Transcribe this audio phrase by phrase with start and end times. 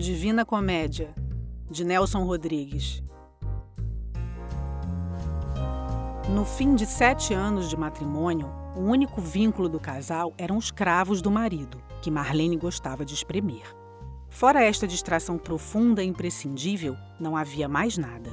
[0.00, 1.14] Divina Comédia,
[1.70, 3.02] de Nelson Rodrigues.
[6.26, 11.20] No fim de sete anos de matrimônio, o único vínculo do casal eram os cravos
[11.20, 13.76] do marido, que Marlene gostava de espremer.
[14.30, 18.30] Fora esta distração profunda e imprescindível, não havia mais nada.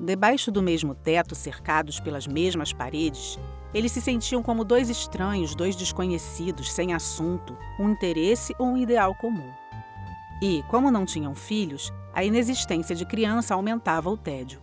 [0.00, 3.38] Debaixo do mesmo teto, cercados pelas mesmas paredes,
[3.74, 9.14] eles se sentiam como dois estranhos, dois desconhecidos, sem assunto, um interesse ou um ideal
[9.16, 9.52] comum.
[10.40, 14.60] E, como não tinham filhos, a inexistência de criança aumentava o tédio.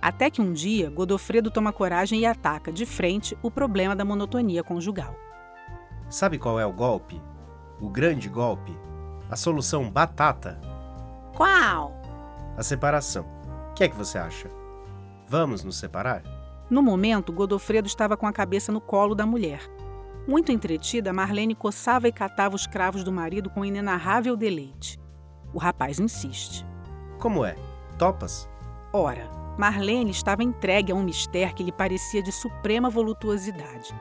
[0.00, 4.62] Até que um dia, Godofredo toma coragem e ataca de frente o problema da monotonia
[4.62, 5.14] conjugal.
[6.10, 7.20] Sabe qual é o golpe?
[7.80, 8.76] O grande golpe?
[9.30, 10.60] A solução batata?
[11.34, 11.92] Qual?
[12.56, 13.24] A separação.
[13.70, 14.48] O que é que você acha?
[15.26, 16.22] Vamos nos separar?
[16.70, 19.60] No momento, Godofredo estava com a cabeça no colo da mulher.
[20.26, 24.98] Muito entretida, Marlene coçava e catava os cravos do marido com inenarrável deleite.
[25.52, 26.64] O rapaz insiste.
[27.18, 27.56] Como é?
[27.98, 28.48] Topas?
[28.92, 33.94] Ora, Marlene estava entregue a um mistério que lhe parecia de suprema voluptuosidade.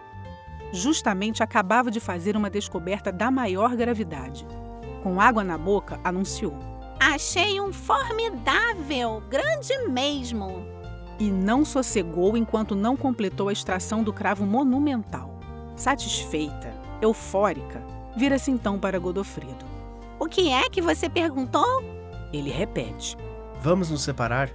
[0.72, 4.48] Justamente acabava de fazer uma descoberta da maior gravidade.
[5.04, 6.58] Com água na boca, anunciou:
[7.00, 10.74] Achei um formidável, grande mesmo
[11.20, 15.33] e não sossegou enquanto não completou a extração do cravo monumental.
[15.84, 17.84] Satisfeita, eufórica,
[18.16, 19.66] vira-se então para Godofredo.
[20.18, 21.84] O que é que você perguntou?
[22.32, 23.18] Ele repete.
[23.60, 24.50] Vamos nos separar?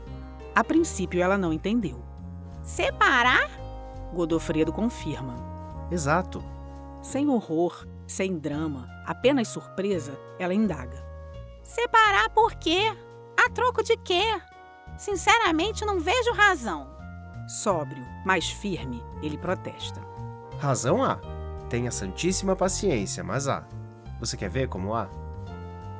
[0.54, 2.02] A princípio ela não entendeu.
[2.62, 3.46] Separar?
[4.14, 5.36] Godofredo confirma.
[5.90, 6.42] Exato.
[7.02, 11.04] Sem horror, sem drama, apenas surpresa, ela indaga.
[11.62, 12.84] Separar por quê?
[13.38, 14.24] A troco de quê?
[14.96, 16.88] Sinceramente, não vejo razão.
[17.46, 20.07] Sóbrio, mas firme, ele protesta.
[20.58, 21.18] Razão há.
[21.70, 23.64] Tenha santíssima paciência, mas há.
[24.18, 25.08] Você quer ver como há?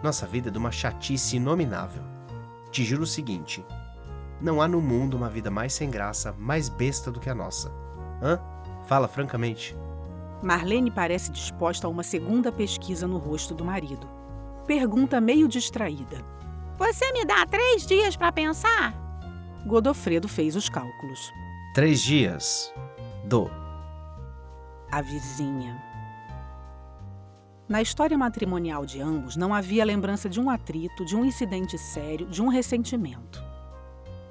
[0.03, 2.03] Nossa vida é de uma chatice inominável.
[2.71, 3.65] Te juro o seguinte:
[4.41, 7.73] não há no mundo uma vida mais sem graça, mais besta do que a nossa.
[8.23, 8.41] Hã?
[8.87, 9.77] Fala francamente.
[10.43, 14.09] Marlene parece disposta a uma segunda pesquisa no rosto do marido.
[14.67, 16.25] Pergunta meio distraída.
[16.79, 18.95] Você me dá três dias para pensar?
[19.67, 21.33] Godofredo fez os cálculos.
[21.75, 22.73] Três dias.
[23.25, 23.51] Do.
[24.91, 25.79] A vizinha.
[27.69, 32.27] Na história matrimonial de ambos não havia lembrança de um atrito, de um incidente sério,
[32.27, 33.45] de um ressentimento.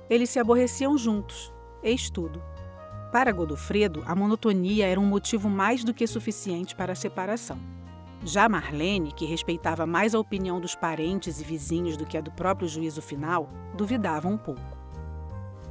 [0.09, 1.53] Eles se aborreciam juntos,
[1.83, 2.41] eis tudo.
[3.11, 7.59] Para Godofredo, a monotonia era um motivo mais do que suficiente para a separação.
[8.23, 12.31] Já Marlene, que respeitava mais a opinião dos parentes e vizinhos do que a do
[12.31, 14.75] próprio juízo final, duvidava um pouco.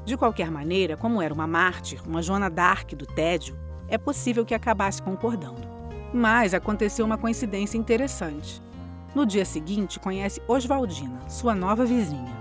[0.05, 4.55] De qualquer maneira, como era uma mártir, uma Joana d'Arc do tédio, é possível que
[4.55, 5.69] acabasse concordando.
[6.13, 8.63] Mas aconteceu uma coincidência interessante.
[9.15, 12.35] No dia seguinte, conhece Oswaldina, sua nova vizinha.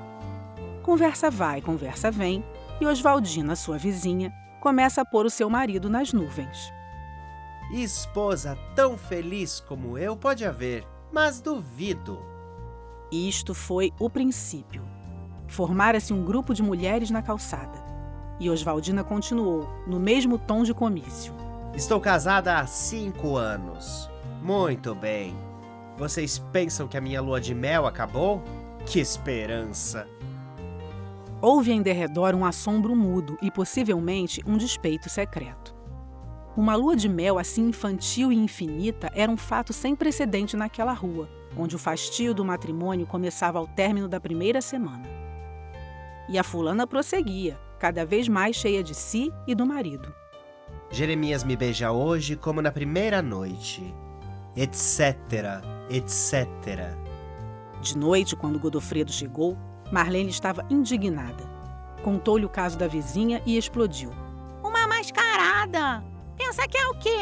[0.83, 2.43] Conversa vai, conversa vem,
[2.79, 6.73] e Oswaldina, sua vizinha, começa a pôr o seu marido nas nuvens.
[7.71, 12.19] Esposa tão feliz como eu pode haver, mas duvido.
[13.11, 14.83] Isto foi o princípio.
[15.47, 17.84] Formara-se um grupo de mulheres na calçada.
[18.39, 21.33] E Oswaldina continuou, no mesmo tom de comício.
[21.73, 24.09] Estou casada há cinco anos.
[24.41, 25.35] Muito bem.
[25.97, 28.43] Vocês pensam que a minha lua de mel acabou?
[28.85, 30.07] Que esperança!
[31.41, 35.75] Houve em derredor um assombro mudo e possivelmente um despeito secreto.
[36.57, 41.29] Uma lua de mel assim infantil e infinita era um fato sem precedente naquela rua,
[41.57, 45.03] onde o fastio do matrimônio começava ao término da primeira semana.
[46.29, 50.13] E a fulana prosseguia, cada vez mais cheia de si e do marido.
[50.89, 53.93] Jeremias me beija hoje como na primeira noite,
[54.55, 56.45] etc, etc.
[57.81, 59.57] De noite, quando Godofredo chegou,
[59.91, 61.43] Marlene estava indignada.
[62.03, 64.11] Contou-lhe o caso da vizinha e explodiu.
[64.63, 66.03] Uma mascarada!
[66.37, 67.17] Pensa que é o quê?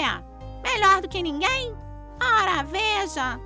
[0.63, 1.73] Melhor do que ninguém?
[2.21, 3.39] Ora, veja!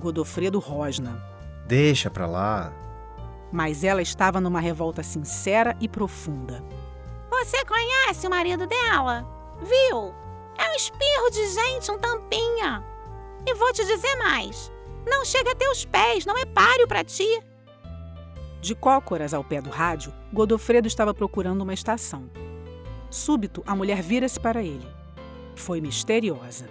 [0.00, 1.22] Godofredo rosna.
[1.66, 2.72] Deixa pra lá.
[3.54, 6.60] Mas ela estava numa revolta sincera e profunda.
[7.30, 9.24] Você conhece o marido dela?
[9.60, 10.12] Viu?
[10.58, 12.84] É um espirro de gente, um tampinha.
[13.46, 14.72] E vou te dizer mais:
[15.08, 17.28] não chega a teus pés, não é páreo para ti.
[18.60, 22.28] De cócoras ao pé do rádio, Godofredo estava procurando uma estação.
[23.08, 24.88] Súbito, a mulher vira-se para ele.
[25.54, 26.68] Foi misteriosa.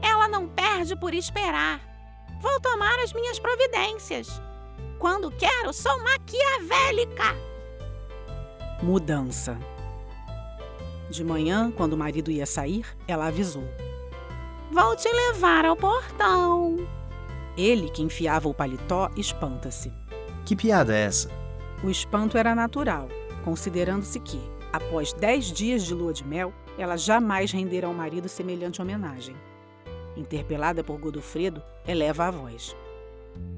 [0.00, 1.80] Ela não perde por esperar.
[2.40, 4.40] Vou tomar as minhas providências.
[4.98, 7.36] Quando quero, sou maquiavélica.
[8.82, 9.58] Mudança.
[11.10, 13.64] De manhã, quando o marido ia sair, ela avisou:
[14.70, 16.76] Vou te levar ao portão.
[17.56, 19.92] Ele, que enfiava o paletó, espanta-se.
[20.44, 21.30] Que piada é essa?
[21.82, 23.08] O espanto era natural,
[23.44, 24.40] considerando-se que,
[24.72, 29.36] após dez dias de lua de mel, ela jamais rendera ao marido semelhante homenagem.
[30.16, 32.76] Interpelada por Godofredo, eleva a voz.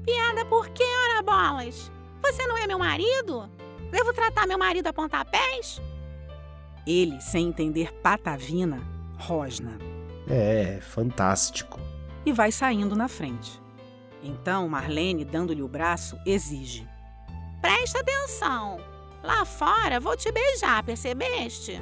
[0.05, 1.91] Piada por quê, ora bolas?
[2.21, 3.49] Você não é meu marido?
[3.91, 5.81] Devo tratar meu marido a pontapés?
[6.87, 8.81] Ele, sem entender patavina,
[9.17, 9.77] rosna.
[10.27, 11.79] É, fantástico.
[12.25, 13.61] E vai saindo na frente.
[14.23, 16.87] Então Marlene, dando-lhe o braço, exige:
[17.61, 18.79] Presta atenção.
[19.23, 21.79] Lá fora vou te beijar, percebeste?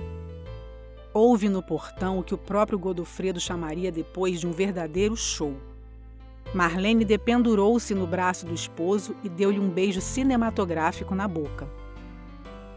[1.13, 5.55] Houve no portão o que o próprio Godofredo chamaria depois de um verdadeiro show.
[6.53, 11.67] Marlene dependurou-se no braço do esposo e deu-lhe um beijo cinematográfico na boca.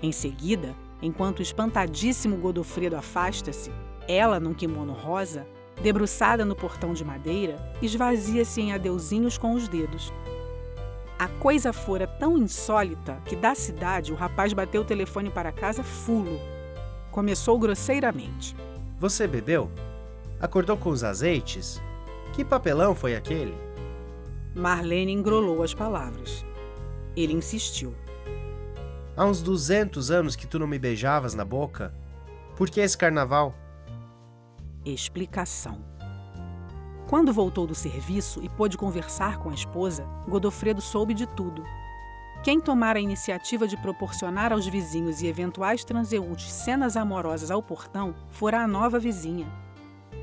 [0.03, 3.71] Em seguida, enquanto o espantadíssimo Godofredo afasta-se,
[4.07, 5.47] ela, num kimono rosa,
[5.83, 10.13] debruçada no portão de madeira, esvazia-se em adeuzinhos com os dedos.
[11.19, 15.83] A coisa fora tão insólita que da cidade o rapaz bateu o telefone para casa
[15.83, 16.39] fulo.
[17.11, 18.55] Começou grosseiramente.
[18.99, 19.71] Você bebeu?
[20.41, 21.81] Acordou com os azeites?
[22.33, 23.55] Que papelão foi aquele?
[24.55, 26.45] Marlene engrolou as palavras.
[27.15, 27.95] Ele insistiu.
[29.15, 31.95] Há uns 200 anos que tu não me beijavas na boca.
[32.57, 33.55] Por que esse carnaval?
[34.83, 35.85] Explicação.
[37.07, 41.63] Quando voltou do serviço e pôde conversar com a esposa, Godofredo soube de tudo.
[42.43, 48.15] Quem tomara a iniciativa de proporcionar aos vizinhos e eventuais transeuntes cenas amorosas ao portão
[48.31, 49.47] fora a nova vizinha.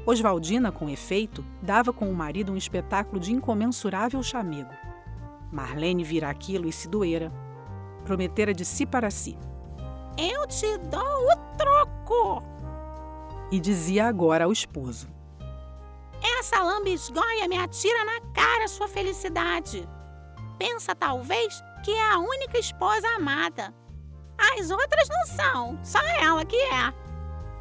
[0.06, 4.72] Oswaldina, com efeito, dava com o marido um espetáculo de incomensurável chamego.
[5.52, 7.32] Marlene vira aquilo e se doera.
[8.06, 9.38] Prometera de si para si.
[10.18, 12.44] Eu te dou o troco!
[13.52, 15.08] E dizia agora ao esposo:
[16.40, 19.88] Essa lambisgoia me atira na cara sua felicidade.
[20.58, 23.74] Pensa, talvez, que é a única esposa amada.
[24.38, 27.09] As outras não são, só ela que é.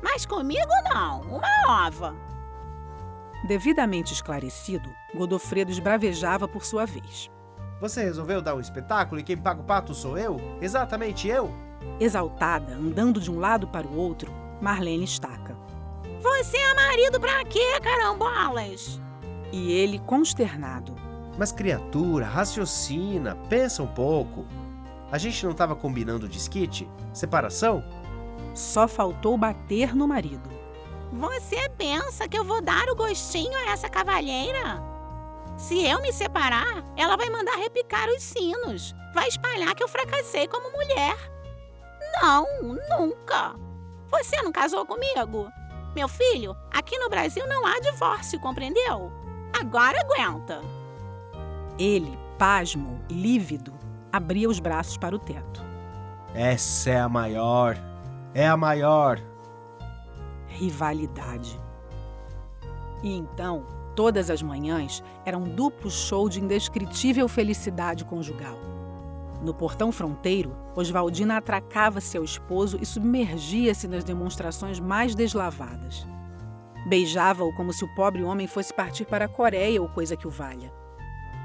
[0.02, 2.14] Mas comigo não, uma ova.
[3.46, 7.30] Devidamente esclarecido, Godofredo esbravejava por sua vez.
[7.80, 10.40] Você resolveu dar um espetáculo e quem paga o pato sou eu?
[10.60, 11.52] Exatamente eu?
[12.00, 15.56] Exaltada, andando de um lado para o outro, Marlene estaca.
[16.20, 19.00] Você é marido pra quê, carambolas?
[19.52, 20.94] E ele consternado.
[21.38, 24.44] Mas criatura, raciocina, pensa um pouco.
[25.12, 26.88] A gente não estava combinando disquite?
[27.12, 27.84] Separação?
[28.58, 30.50] Só faltou bater no marido.
[31.12, 34.82] Você pensa que eu vou dar o gostinho a essa cavalheira?
[35.56, 38.96] Se eu me separar, ela vai mandar repicar os sinos.
[39.14, 41.16] Vai espalhar que eu fracassei como mulher.
[42.20, 42.46] Não,
[42.98, 43.54] nunca.
[44.08, 45.48] Você não casou comigo?
[45.94, 49.12] Meu filho, aqui no Brasil não há divórcio, compreendeu?
[49.56, 50.62] Agora aguenta.
[51.78, 53.72] Ele, pasmo, lívido,
[54.12, 55.64] abria os braços para o teto.
[56.34, 57.87] Essa é a maior.
[58.34, 59.18] É a maior.
[60.46, 61.58] Rivalidade.
[63.02, 63.64] E então,
[63.96, 68.58] todas as manhãs, era um duplo show de indescritível felicidade conjugal.
[69.42, 76.06] No portão fronteiro, Oswaldina atracava-se ao esposo e submergia-se nas demonstrações mais deslavadas.
[76.86, 80.30] Beijava-o como se o pobre homem fosse partir para a Coreia ou coisa que o
[80.30, 80.72] valha.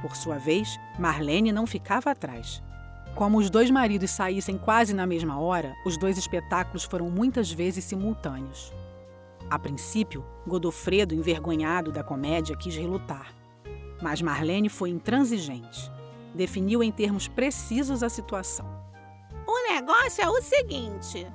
[0.01, 2.61] Por sua vez, Marlene não ficava atrás.
[3.15, 7.85] Como os dois maridos saíssem quase na mesma hora, os dois espetáculos foram muitas vezes
[7.85, 8.73] simultâneos.
[9.51, 13.31] A princípio, Godofredo, envergonhado da comédia, quis relutar.
[14.01, 15.91] Mas Marlene foi intransigente.
[16.33, 18.65] Definiu em termos precisos a situação.
[19.45, 21.27] O negócio é o seguinte: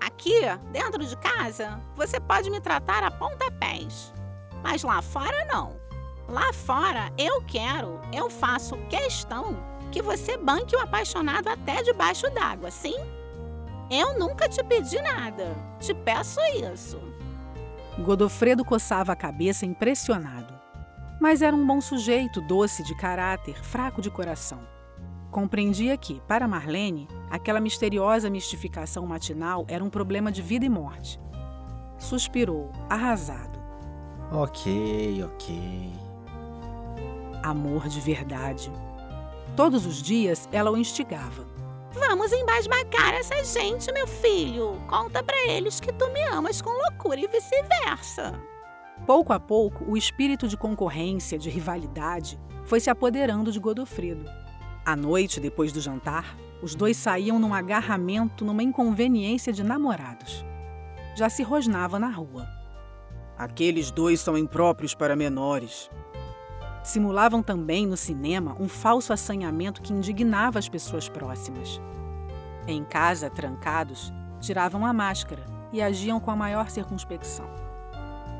[0.00, 0.40] aqui,
[0.72, 4.14] dentro de casa, você pode me tratar a pontapés.
[4.62, 5.76] Mas lá fora, não.
[6.26, 12.70] Lá fora, eu quero, eu faço questão que você banque o apaixonado até debaixo d'água,
[12.70, 12.96] sim?
[13.90, 15.56] Eu nunca te pedi nada.
[15.80, 16.40] Te peço
[16.74, 17.00] isso.
[17.98, 20.54] Godofredo coçava a cabeça impressionado.
[21.20, 24.60] Mas era um bom sujeito, doce de caráter, fraco de coração.
[25.30, 31.20] Compreendia que, para Marlene, aquela misteriosa mistificação matinal era um problema de vida e morte.
[31.98, 33.58] Suspirou, arrasado.
[34.30, 35.92] Ok, ok.
[37.42, 38.70] Amor de verdade.
[39.58, 41.44] Todos os dias ela o instigava.
[41.90, 44.80] Vamos embasbacar essa gente, meu filho.
[44.86, 48.40] Conta para eles que tu me amas com loucura e vice-versa.
[49.04, 54.30] Pouco a pouco, o espírito de concorrência, de rivalidade, foi se apoderando de Godofredo.
[54.86, 60.44] À noite, depois do jantar, os dois saíam num agarramento, numa inconveniência de namorados.
[61.16, 62.46] Já se rosnava na rua.
[63.36, 65.90] Aqueles dois são impróprios para menores.
[66.82, 71.80] Simulavam também no cinema um falso assanhamento que indignava as pessoas próximas.
[72.66, 77.46] Em casa, trancados, tiravam a máscara e agiam com a maior circunspecção.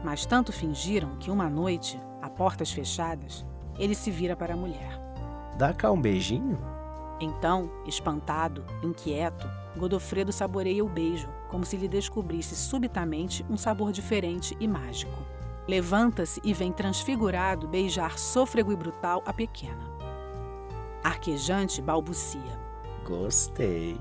[0.04, 3.44] Mas tanto fingiram que uma noite, a portas fechadas,
[3.78, 5.00] ele se vira para a mulher.
[5.56, 6.58] Dá cá um beijinho?
[7.20, 14.56] Então, espantado, inquieto, Godofredo saboreia o beijo, como se lhe descobrisse subitamente um sabor diferente
[14.60, 15.37] e mágico.
[15.68, 19.86] Levanta-se e vem transfigurado beijar sôfrego e brutal a pequena.
[21.04, 22.58] Arquejante balbucia.
[23.06, 24.00] Gostei.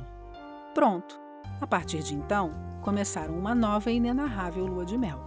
[0.73, 1.19] Pronto.
[1.59, 5.19] A partir de então, começaram uma nova e inenarrável lua de mel.